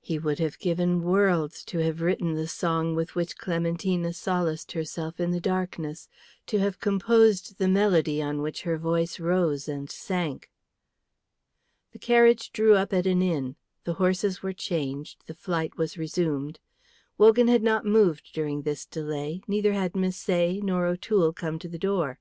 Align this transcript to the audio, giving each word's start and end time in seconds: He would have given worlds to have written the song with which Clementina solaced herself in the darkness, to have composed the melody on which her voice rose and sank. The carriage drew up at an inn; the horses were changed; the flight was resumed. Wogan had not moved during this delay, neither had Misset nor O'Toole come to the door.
He 0.00 0.18
would 0.18 0.38
have 0.38 0.58
given 0.58 1.02
worlds 1.02 1.62
to 1.64 1.80
have 1.80 2.00
written 2.00 2.32
the 2.32 2.48
song 2.48 2.94
with 2.94 3.14
which 3.14 3.36
Clementina 3.36 4.14
solaced 4.14 4.72
herself 4.72 5.20
in 5.20 5.32
the 5.32 5.38
darkness, 5.38 6.08
to 6.46 6.58
have 6.60 6.80
composed 6.80 7.58
the 7.58 7.68
melody 7.68 8.22
on 8.22 8.40
which 8.40 8.62
her 8.62 8.78
voice 8.78 9.20
rose 9.20 9.68
and 9.68 9.90
sank. 9.90 10.50
The 11.92 11.98
carriage 11.98 12.52
drew 12.52 12.74
up 12.74 12.94
at 12.94 13.06
an 13.06 13.20
inn; 13.20 13.56
the 13.84 13.92
horses 14.00 14.42
were 14.42 14.54
changed; 14.54 15.18
the 15.26 15.34
flight 15.34 15.76
was 15.76 15.98
resumed. 15.98 16.58
Wogan 17.18 17.48
had 17.48 17.62
not 17.62 17.84
moved 17.84 18.30
during 18.32 18.62
this 18.62 18.86
delay, 18.86 19.42
neither 19.46 19.74
had 19.74 19.92
Misset 19.92 20.62
nor 20.62 20.86
O'Toole 20.86 21.34
come 21.34 21.58
to 21.58 21.68
the 21.68 21.76
door. 21.78 22.18